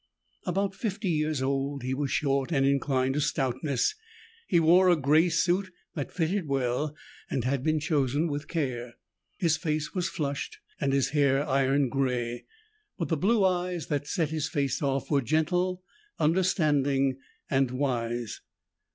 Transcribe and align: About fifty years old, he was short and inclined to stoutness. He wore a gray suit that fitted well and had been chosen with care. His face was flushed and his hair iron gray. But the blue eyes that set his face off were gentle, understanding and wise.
About 0.47 0.73
fifty 0.73 1.09
years 1.11 1.43
old, 1.43 1.83
he 1.83 1.93
was 1.93 2.09
short 2.09 2.51
and 2.51 2.65
inclined 2.65 3.13
to 3.13 3.21
stoutness. 3.21 3.93
He 4.47 4.59
wore 4.59 4.89
a 4.89 4.95
gray 4.95 5.29
suit 5.29 5.69
that 5.93 6.11
fitted 6.11 6.47
well 6.47 6.95
and 7.29 7.43
had 7.43 7.61
been 7.61 7.79
chosen 7.79 8.27
with 8.27 8.47
care. 8.47 8.95
His 9.37 9.57
face 9.57 9.93
was 9.93 10.09
flushed 10.09 10.57
and 10.79 10.91
his 10.91 11.09
hair 11.09 11.47
iron 11.47 11.87
gray. 11.87 12.45
But 12.97 13.09
the 13.09 13.15
blue 13.17 13.45
eyes 13.45 13.89
that 13.89 14.07
set 14.07 14.29
his 14.31 14.49
face 14.49 14.81
off 14.81 15.11
were 15.11 15.21
gentle, 15.21 15.83
understanding 16.17 17.19
and 17.47 17.69
wise. 17.69 18.41